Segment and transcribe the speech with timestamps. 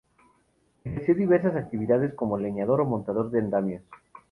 [0.83, 3.83] Ejerció diversas actividades, como leñador o montador de andamios.